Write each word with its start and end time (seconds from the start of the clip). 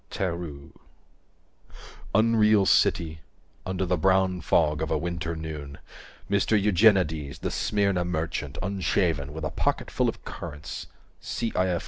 205 0.09 0.71
Tereu 0.71 1.75
Unreal 2.15 2.65
City 2.65 3.19
Under 3.67 3.85
the 3.85 3.97
brown 3.99 4.41
fog 4.41 4.81
of 4.81 4.89
a 4.89 4.97
winter 4.97 5.35
noon 5.35 5.77
Mr 6.27 6.59
Eugenides, 6.59 7.37
the 7.41 7.51
Smyrna 7.51 8.03
merchant 8.03 8.57
Unshaven, 8.63 9.31
with 9.31 9.43
a 9.43 9.51
pocket 9.51 9.91
full 9.91 10.09
of 10.09 10.25
currants 10.25 10.87
210 11.19 11.19
C. 11.19 11.51
i. 11.55 11.67
f. 11.67 11.79